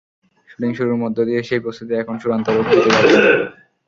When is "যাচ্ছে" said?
2.87-3.17